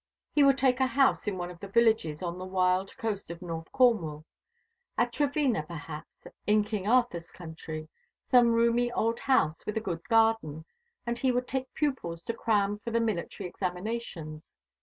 He 0.33 0.41
would 0.43 0.57
take 0.57 0.79
a 0.79 0.87
house 0.87 1.27
in 1.27 1.37
one 1.37 1.51
of 1.51 1.59
the 1.59 1.67
villages 1.67 2.23
on 2.23 2.39
the 2.39 2.43
wild 2.45 2.97
coast 2.97 3.29
of 3.29 3.39
North 3.39 3.71
Cornwall 3.71 4.25
at 4.97 5.11
Trevena 5.13 5.61
perhaps, 5.61 6.25
in 6.47 6.63
King 6.63 6.87
Arthur's 6.87 7.31
country 7.31 7.87
some 8.31 8.51
roomy 8.51 8.91
old 8.91 9.19
house 9.19 9.63
with 9.63 9.77
a 9.77 9.79
good 9.79 10.03
garden, 10.09 10.65
and 11.05 11.19
he 11.19 11.31
would 11.31 11.47
take 11.47 11.71
pupils 11.75 12.23
to 12.23 12.33
cram 12.33 12.79
for 12.79 12.89
the 12.89 12.99
military 12.99 13.47
examinations. 13.47 14.51